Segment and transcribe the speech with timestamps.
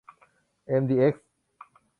[0.65, 1.25] เอ็ม ดี เอ็กซ์